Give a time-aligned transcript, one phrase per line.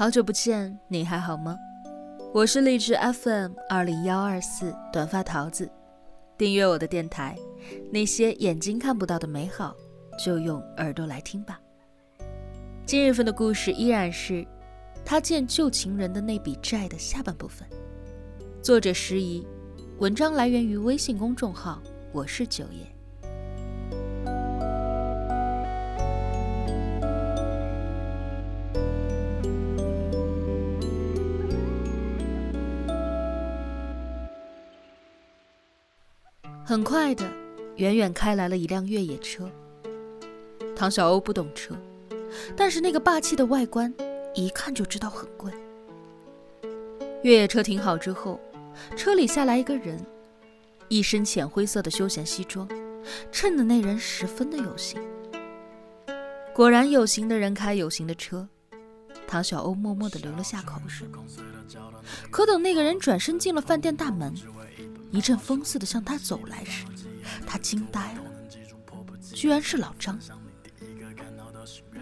[0.00, 1.58] 好久不见，你还好吗？
[2.32, 5.70] 我是励志 FM 二零幺二四短发桃子，
[6.38, 7.36] 订阅我的电台，
[7.92, 9.76] 那些眼睛看不到的美好，
[10.18, 11.60] 就用耳朵来听吧。
[12.86, 14.42] 今日份的故事依然是
[15.04, 17.68] 他见旧情人的那笔债的下半部分，
[18.62, 19.46] 作者时宜，
[19.98, 21.78] 文章来源于微信公众号
[22.10, 22.86] 我是九爷。
[36.70, 37.28] 很快的，
[37.78, 39.50] 远远开来了一辆越野车。
[40.76, 41.74] 唐小欧不懂车，
[42.56, 43.92] 但是那个霸气的外观，
[44.34, 45.50] 一看就知道很贵。
[47.24, 48.38] 越野车停好之后，
[48.96, 49.98] 车里下来一个人，
[50.86, 52.68] 一身浅灰色的休闲西装，
[53.32, 55.02] 衬得那人十分的有型。
[56.54, 58.46] 果然，有型的人开有型的车。
[59.26, 61.08] 唐小欧默默地流了下口水。
[62.30, 64.32] 可等那个人转身进了饭店大门。
[65.10, 66.84] 一阵风似的向他走来时，
[67.46, 68.22] 他惊呆了，
[69.34, 70.18] 居然是老张。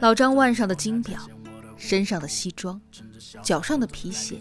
[0.00, 1.20] 老张腕上的金表，
[1.76, 2.80] 身上的西装，
[3.42, 4.40] 脚上的皮鞋，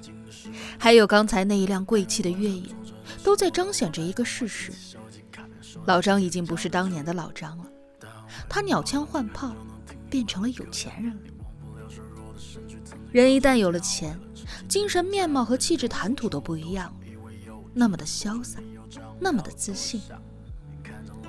[0.78, 2.70] 还有刚才那一辆贵气的越野，
[3.24, 4.72] 都在彰显着一个事实：
[5.86, 7.66] 老张已经不是当年的老张了，
[8.48, 9.56] 他鸟枪换炮，
[10.10, 11.22] 变成了有钱人了。
[13.12, 14.20] 人一旦有了钱，
[14.68, 17.07] 精神面貌和气质谈吐都不一样了。
[17.78, 18.60] 那么的潇洒，
[19.20, 20.02] 那么的自信。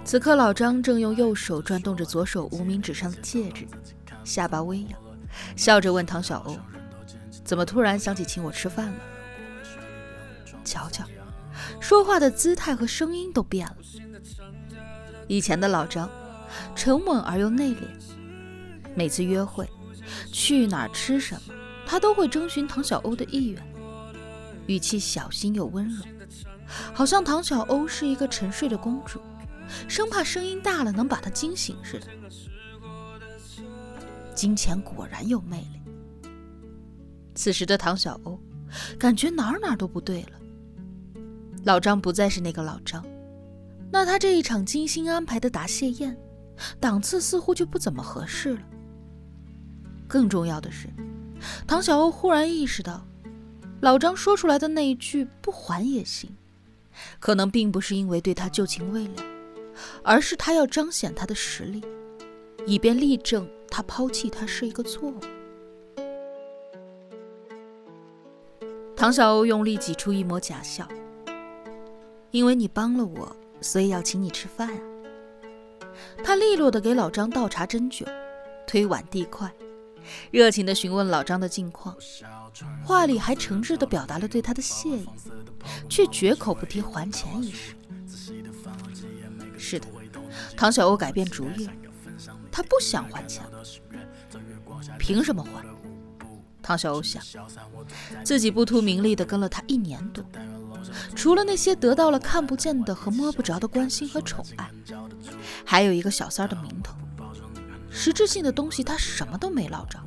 [0.02, 3.68] 此刻，老张正用右手转动着左手无名指上的戒指，
[4.24, 4.98] 下巴微扬，
[5.54, 6.56] 笑着问唐小欧
[7.44, 8.94] ：“怎么突然想起请我吃饭了？”
[10.64, 11.04] 瞧瞧，
[11.80, 13.76] 说话的姿态和声音都变了。
[15.26, 16.08] 以前的老张，
[16.74, 17.82] 沉稳而又内敛，
[18.94, 19.68] 每次约会，
[20.32, 21.52] 去哪儿吃什么，
[21.86, 23.62] 他都会征询唐小欧的意愿，
[24.68, 26.04] 语气小心又温柔。
[26.94, 29.20] 好像唐小欧是一个沉睡的公主，
[29.88, 32.06] 生怕声音大了能把她惊醒似的。
[34.34, 35.80] 金钱果然有魅力。
[37.34, 38.38] 此时的唐小欧
[38.98, 40.32] 感觉哪儿哪儿都不对了。
[41.64, 43.04] 老张不再是那个老张，
[43.90, 46.16] 那他这一场精心安排的答谢宴，
[46.78, 48.62] 档次似乎就不怎么合适了。
[50.06, 50.88] 更重要的是，
[51.66, 53.06] 唐小欧忽然意识到，
[53.80, 56.36] 老张说出来的那一句“不还也行”。
[57.20, 59.22] 可能并不是因为对他旧情未了，
[60.02, 61.80] 而是他要彰显他的实力，
[62.66, 65.20] 以便力证他抛弃他是一个错误。
[68.96, 70.88] 唐小欧用力挤出一抹假笑，
[72.32, 74.80] 因为你帮了我，所以要请你吃饭啊。
[76.24, 78.04] 他利落地给老张倒茶斟酒，
[78.66, 79.48] 推碗递筷，
[80.30, 81.96] 热情地询问老张的近况，
[82.84, 85.06] 话里还诚挚地表达了对他的谢意。
[85.88, 87.74] 却绝口不提还钱一事。
[89.58, 89.86] 是的，
[90.56, 91.72] 唐小欧改变主意了，
[92.50, 93.44] 他不想还钱。
[94.98, 95.64] 凭什么还？
[96.62, 97.22] 唐小欧想，
[98.24, 100.24] 自己不图名利的跟了他一年多，
[101.14, 104.70] 除了那些得到了看不见的和摸不着的关心和宠爱，
[105.64, 106.94] 还有一个小三的名头，
[107.98, 109.98] 实质性的东西他什么都没捞着。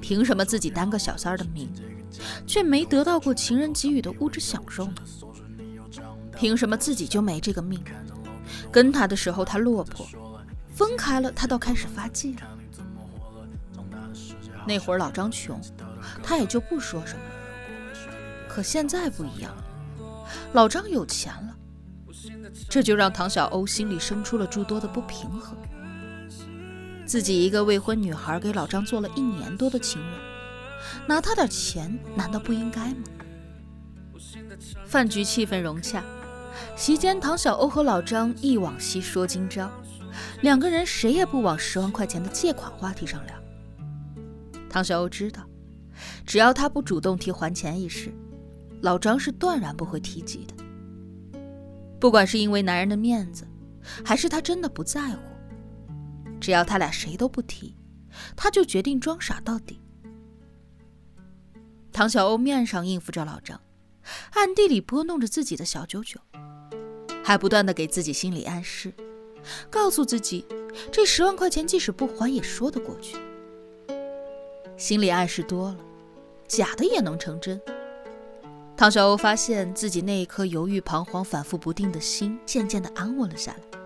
[0.00, 1.72] 凭什么自己担个小三儿的名？
[2.48, 4.94] 却没得到过情人给予的物质享受呢？
[6.36, 7.80] 凭什么自己就没这个命？
[8.72, 10.04] 跟他的时候他落魄，
[10.74, 12.42] 分开了他倒开始发迹了。
[14.66, 15.60] 那会儿老张穷，
[16.24, 17.20] 他也就不说什么。
[18.48, 19.64] 可现在不一样了，
[20.54, 21.56] 老张有钱了，
[22.68, 25.56] 这就让唐小欧心里生出了诸多的不平衡。
[27.08, 30.12] 自己一个未婚女孩给老张做了一年多的情人。
[31.06, 33.04] 拿他点钱，难道不应该吗？
[34.84, 36.04] 饭局气氛融洽，
[36.76, 39.70] 席间唐小欧和老张忆往昔说今朝，
[40.42, 43.34] 两个人谁也不往十万块钱的借款话题上聊。
[44.68, 45.42] 唐小欧知道，
[46.26, 48.12] 只要他不主动提还钱一事，
[48.82, 50.54] 老张是断然不会提及的。
[51.98, 53.48] 不管是因为男人的面子，
[54.04, 55.22] 还是他真的不在乎，
[56.48, 57.76] 只要他俩谁都不提，
[58.34, 59.82] 他就决定装傻到底。
[61.92, 63.60] 唐小欧面上应付着老张，
[64.30, 66.18] 暗地里拨弄着自己的小九九，
[67.22, 68.94] 还不断的给自己心理暗示，
[69.68, 70.46] 告诉自己
[70.90, 73.18] 这十万块钱即使不还也说得过去。
[74.78, 75.76] 心理暗示多了，
[76.46, 77.60] 假的也能成真。
[78.74, 83.78] 唐小欧发现自己那一颗犹豫、彷徨、反复不定的心渐渐的安稳了下来。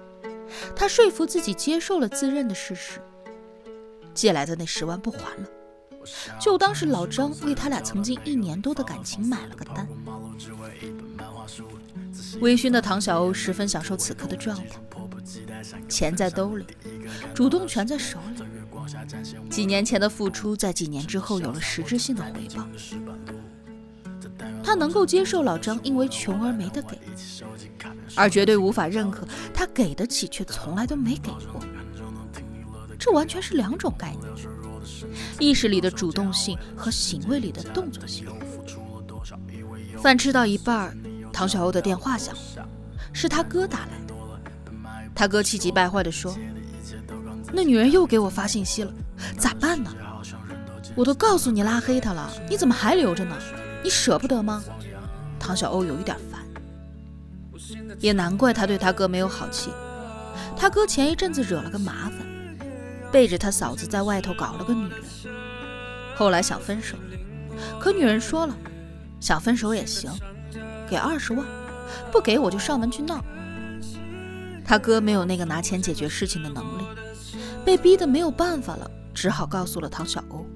[0.74, 3.00] 他说服自己接受了自认的事实，
[4.14, 5.48] 借来的那十万不还了，
[6.40, 9.88] 就当是老张为他俩曾经一年多的感情买了个单。
[12.40, 14.80] 微醺的唐小欧十分享受此刻的状态，
[15.88, 16.64] 钱在兜里，
[17.34, 18.42] 主动权在手里。
[19.48, 22.66] 几年前的付出，在几年之后有了实质性的回报。
[24.72, 26.98] 他能够接受老张因为穷而没得给，
[28.16, 31.62] 而绝对无法认可他给得起却从来都没给过。
[32.98, 34.32] 这完全是两种概念：
[35.38, 38.26] 意识里的主动性和行为里的动作性。
[39.98, 40.96] 饭吃到一半，
[41.34, 42.66] 唐小欧的电话响了，
[43.12, 44.14] 是他哥打来的。
[45.14, 46.34] 他哥气急败坏地说
[47.52, 48.94] ：“那女人又给我发信息了，
[49.36, 49.94] 咋办呢？
[50.94, 53.36] 我都告诉你拉黑她了，你怎么还留着呢？”
[53.82, 54.62] 你舍不得吗？
[55.38, 56.40] 唐小欧有一点烦，
[57.98, 59.70] 也难怪他对他哥没有好气。
[60.56, 62.18] 他哥前一阵子惹了个麻烦，
[63.10, 65.00] 背着他嫂子在外头搞了个女人，
[66.14, 66.96] 后来想分手，
[67.80, 68.56] 可女人说了，
[69.18, 70.12] 想分手也行，
[70.88, 71.44] 给二十万，
[72.12, 73.20] 不给我就上门去闹。
[74.64, 76.84] 他哥没有那个拿钱解决事情的能力，
[77.64, 80.46] 被逼得没有办法了，只好告诉了唐小欧。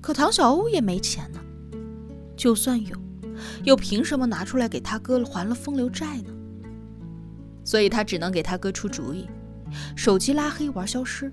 [0.00, 1.40] 可唐小欧也没钱呢。
[2.44, 2.94] 就算有，
[3.62, 6.30] 又凭什么拿出来给他哥还了风流债呢？
[7.64, 9.26] 所以他只能给他哥出主意，
[9.96, 11.32] 手机拉黑玩消失。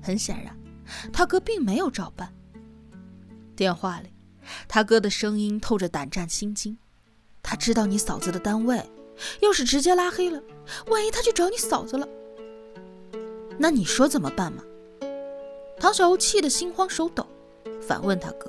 [0.00, 0.56] 很显然，
[1.12, 2.32] 他哥并没有照办。
[3.56, 4.12] 电话里，
[4.68, 6.78] 他哥的声音透着胆战心惊。
[7.42, 8.88] 他知道你嫂子的单位，
[9.42, 10.40] 要是直接拉黑了，
[10.86, 12.06] 万一他去找你嫂子了，
[13.58, 14.62] 那你说怎么办嘛？
[15.76, 17.26] 唐小欧气得心慌手抖，
[17.82, 18.48] 反问他哥。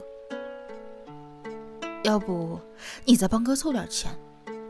[2.08, 2.58] 要不
[3.04, 4.10] 你再帮哥凑点钱，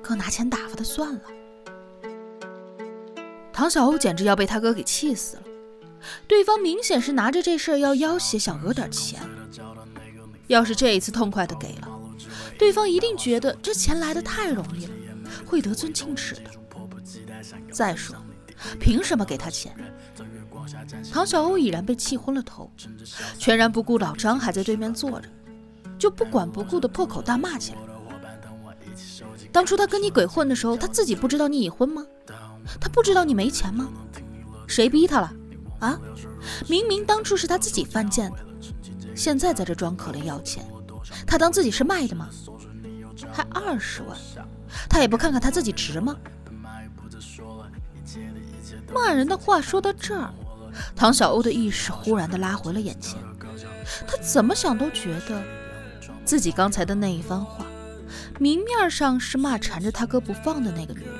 [0.01, 1.22] 哥拿钱打发他算了。
[3.54, 5.44] 唐小欧简直要被他哥给气死了，
[6.28, 9.22] 对方明显是拿着这事儿要要挟，想讹点钱。
[10.48, 11.88] 要是这一次痛快的给了，
[12.57, 14.94] 对方一定觉得这钱来的太容易了，
[15.45, 16.50] 会得寸进尺的。
[17.72, 18.16] 再说，
[18.80, 19.75] 凭什么给他钱？
[21.12, 22.72] 唐小欧已然被气昏了头，
[23.38, 25.30] 全然不顾老张还在对面坐着。
[25.97, 27.79] 就不管不顾的破口大骂起来。
[29.51, 32.05] 当初他跟你鬼混的时候，他自己不知道你已婚吗？
[32.79, 33.89] 他不知道你没钱吗？
[34.67, 35.33] 谁逼他了？
[35.79, 35.99] 啊！
[36.67, 38.38] 明明当初是他自己犯贱的，
[39.15, 40.65] 现在在这装可怜要钱，
[41.25, 42.29] 他当自己是卖的吗？
[43.31, 44.17] 还二十万，
[44.89, 46.15] 他也不看看他自己值吗？
[48.94, 50.33] 骂人的话说到这儿，
[50.95, 53.17] 唐小欧的意识忽然的拉回了眼前，
[54.05, 55.41] 他怎么想都觉得。
[56.27, 57.65] 自己刚才的那一番话，
[58.38, 61.13] 明面上是骂缠着他哥不放的那个女人，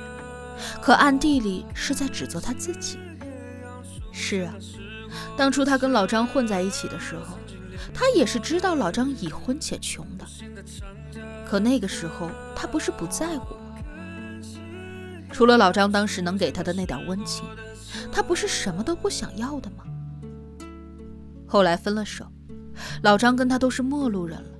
[0.82, 2.98] 可暗地里是在指责他自己。
[4.12, 4.54] 是啊，
[5.34, 7.38] 当初他跟老张混在一起的时候，
[7.94, 10.26] 他也是知道老张已婚且穷的。
[11.48, 13.78] 可那个时候他不是不在乎吗？
[15.32, 17.46] 除了老张当时能给他的那点温情，
[18.12, 19.84] 他不是什么都不想要的吗？
[21.46, 22.26] 后来分了手，
[23.00, 24.57] 老张跟他都是陌路人了。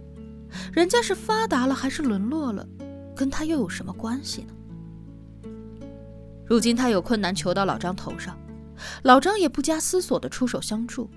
[0.73, 2.67] 人家是发达了还是沦落了，
[3.15, 4.55] 跟他又有什么关系呢？
[6.47, 8.39] 如今他有困难求到老张头上，
[9.03, 11.11] 老张也不加思索的出手相助。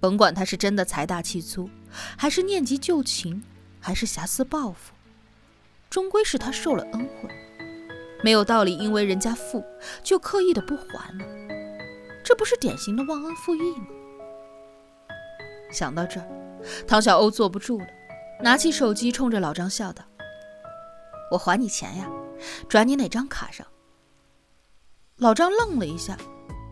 [0.00, 1.68] 甭管他是真的财大气粗，
[2.16, 3.42] 还是念及旧情，
[3.78, 4.94] 还是遐思报复，
[5.90, 7.28] 终归是他受了恩惠，
[8.24, 9.62] 没有道理因为人家富
[10.02, 11.24] 就刻意的不还呢。
[12.24, 13.86] 这不是典型的忘恩负义吗？
[15.70, 16.39] 想到这儿。
[16.86, 17.86] 唐小欧坐不住了，
[18.42, 20.04] 拿起手机冲着老张笑道
[21.32, 22.08] ：“我还你钱呀，
[22.68, 23.66] 转你哪张卡上？”
[25.18, 26.16] 老张愣了一下，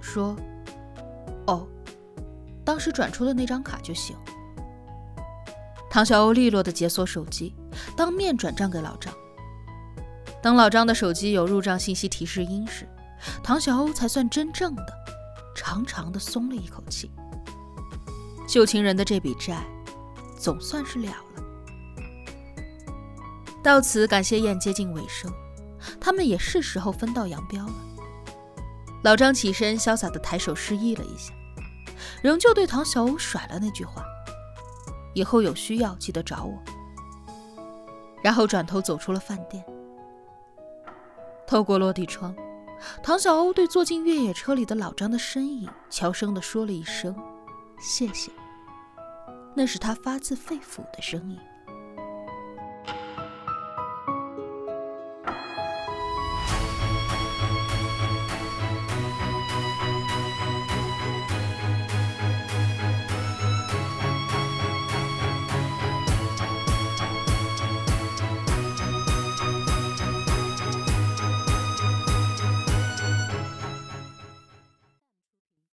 [0.01, 0.35] 说
[1.47, 1.67] ：“哦，
[2.65, 4.17] 当时转出的那张卡就行。”
[5.91, 7.55] 唐小欧利落地解锁手机，
[7.97, 9.13] 当面转账给老张。
[10.43, 12.89] 等老张的手机有入账信息提示音时，
[13.43, 14.87] 唐小欧才算真正的
[15.55, 17.11] 长长的松了一口气。
[18.47, 19.63] 旧情人的这笔债。
[20.39, 21.43] 总算是了了。
[23.63, 25.31] 到此，感谢宴接近尾声，
[26.01, 27.75] 他们也是时候分道扬镳了。
[29.03, 31.33] 老张起身，潇洒的抬手示意了一下，
[32.23, 34.05] 仍旧对唐小欧甩了那句话
[35.15, 36.59] ：“以后有需要记得找我。”
[38.23, 39.65] 然后转头走出了饭店。
[41.47, 42.35] 透过落地窗，
[43.03, 47.15] 唐小欧对坐进越野车里的老张的身影悄声地说了一声
[47.81, 48.31] ：“谢谢。”
[49.59, 51.37] 那是他发自肺腑的声音。